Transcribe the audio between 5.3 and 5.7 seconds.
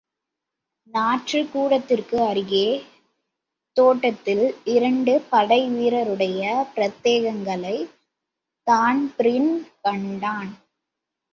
படை